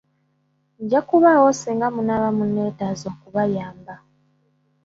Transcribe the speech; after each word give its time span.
Nja 0.81 0.99
kubaawo 1.07 1.49
singa 1.59 1.87
munaaba 1.95 2.29
munneetaaze 2.37 3.05
okubayamba. 3.13 3.95